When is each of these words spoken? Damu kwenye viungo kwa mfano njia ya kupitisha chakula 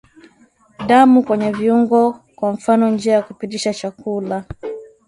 Damu 0.87 1.23
kwenye 1.23 1.51
viungo 1.51 2.19
kwa 2.35 2.51
mfano 2.51 2.89
njia 2.89 3.13
ya 3.13 3.21
kupitisha 3.21 3.73
chakula 3.73 4.45